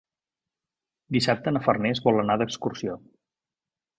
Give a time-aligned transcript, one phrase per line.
[1.17, 2.99] Dissabte na Farners vol anar d'excursió.